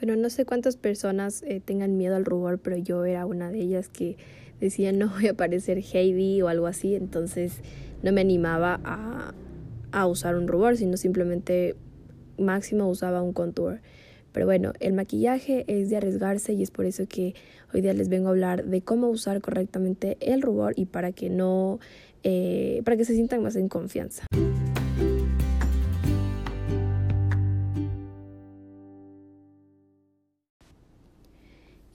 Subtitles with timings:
[0.00, 3.60] Bueno, no sé cuántas personas eh, tengan miedo al rubor, pero yo era una de
[3.60, 4.16] ellas que
[4.58, 7.60] decía no voy a parecer Heidi o algo así, entonces
[8.02, 9.34] no me animaba a,
[9.92, 11.76] a usar un rubor, sino simplemente
[12.38, 13.80] máximo usaba un contour.
[14.32, 17.34] Pero bueno, el maquillaje es de arriesgarse y es por eso que
[17.74, 21.28] hoy día les vengo a hablar de cómo usar correctamente el rubor y para que
[21.28, 21.78] no,
[22.22, 24.24] eh, para que se sientan más en confianza.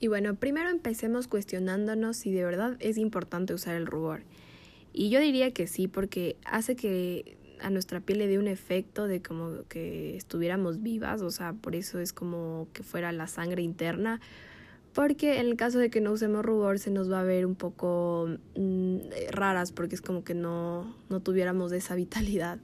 [0.06, 4.22] Y bueno, primero empecemos cuestionándonos si de verdad es importante usar el rubor.
[4.92, 9.08] Y yo diría que sí, porque hace que a nuestra piel le dé un efecto
[9.08, 13.62] de como que estuviéramos vivas, o sea, por eso es como que fuera la sangre
[13.62, 14.20] interna,
[14.92, 17.56] porque en el caso de que no usemos rubor se nos va a ver un
[17.56, 18.98] poco mm,
[19.32, 22.60] raras, porque es como que no, no tuviéramos esa vitalidad.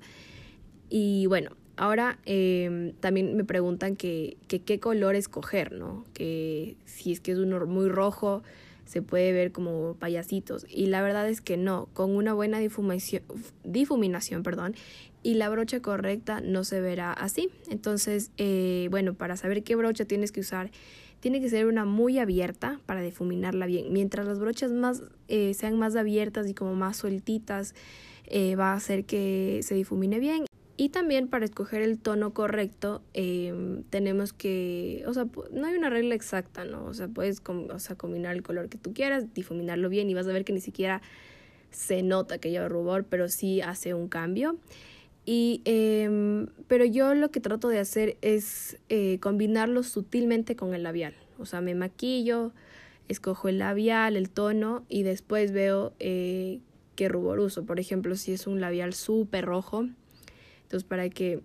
[0.88, 6.04] Y bueno, ahora eh, también me preguntan que, que qué color escoger, ¿no?
[6.12, 8.42] Que si es que es uno muy rojo,
[8.84, 10.66] se puede ver como payasitos.
[10.68, 13.22] Y la verdad es que no, con una buena difuminación,
[13.64, 14.74] difuminación perdón,
[15.22, 17.50] y la brocha correcta no se verá así.
[17.70, 20.70] Entonces, eh, bueno, para saber qué brocha tienes que usar,
[21.20, 23.92] tiene que ser una muy abierta para difuminarla bien.
[23.92, 27.74] Mientras las brochas más eh, sean más abiertas y como más sueltitas,
[28.26, 30.46] eh, va a hacer que se difumine bien.
[30.82, 35.90] Y también para escoger el tono correcto em, tenemos que, o sea, no hay una
[35.90, 36.84] regla exacta, ¿no?
[36.86, 40.26] O sea, puedes o sea, combinar el color que tú quieras, difuminarlo bien y vas
[40.26, 41.00] a ver que ni siquiera
[41.70, 44.56] se nota que lleva rubor, pero sí hace un cambio.
[45.24, 50.82] Y, eh, pero yo lo que trato de hacer es eh, combinarlo sutilmente con el
[50.82, 51.14] labial.
[51.38, 52.50] O sea, me maquillo,
[53.06, 56.58] escojo el labial, el tono y después veo eh,
[56.96, 57.64] qué rubor uso.
[57.64, 59.86] Por ejemplo, si es un labial súper rojo,
[60.72, 61.42] entonces para que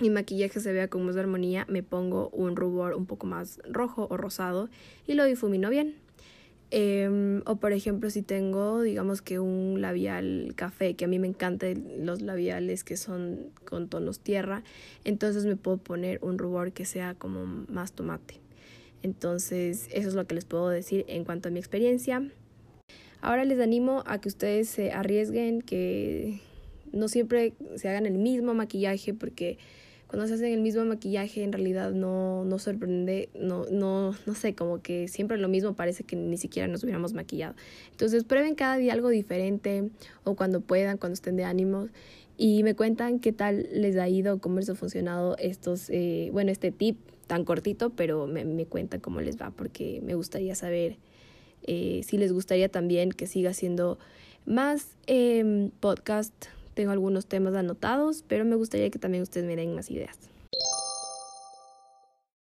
[0.00, 4.06] mi maquillaje se vea con más armonía, me pongo un rubor un poco más rojo
[4.10, 4.70] o rosado
[5.06, 5.96] y lo difumino bien.
[6.70, 11.28] Em, o por ejemplo, si tengo, digamos que un labial café, que a mí me
[11.28, 14.62] encantan los labiales que son con tonos tierra,
[15.04, 18.40] entonces me puedo poner un rubor que sea como más tomate.
[19.02, 22.26] Entonces, eso es lo que les puedo decir en cuanto a mi experiencia.
[23.20, 26.40] Ahora les animo a que ustedes se arriesguen, que
[26.94, 29.58] no siempre se hagan el mismo maquillaje porque
[30.06, 34.54] cuando se hacen el mismo maquillaje en realidad no, no sorprende, no, no, no sé,
[34.54, 37.54] como que siempre lo mismo parece que ni siquiera nos hubiéramos maquillado.
[37.90, 39.90] Entonces prueben cada día algo diferente
[40.22, 41.90] o cuando puedan, cuando estén de ánimos
[42.36, 46.52] y me cuentan qué tal les ha ido, cómo les ha funcionado estos, eh, bueno,
[46.52, 50.98] este tip tan cortito, pero me, me cuentan cómo les va porque me gustaría saber
[51.66, 53.98] eh, si les gustaría también que siga siendo
[54.44, 56.34] más eh, podcast
[56.74, 60.33] tengo algunos temas anotados, pero me gustaría que también ustedes me den más ideas.